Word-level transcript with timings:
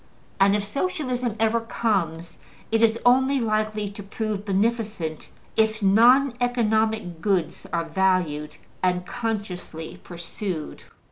And 0.39 0.55
if 0.55 0.65
Socialism 0.65 1.35
ever 1.39 1.59
comes, 1.59 2.39
it 2.71 2.81
is 2.81 2.97
only 3.05 3.39
likely 3.39 3.87
to 3.89 4.01
prove 4.01 4.45
beneficent 4.45 5.29
if 5.55 5.83
non 5.83 6.33
economic 6.41 7.21
goods 7.21 7.67
are 7.71 7.85
valued 7.85 8.55
and 8.81 9.05
consciously 9.05 9.99
pursued. 10.03 10.85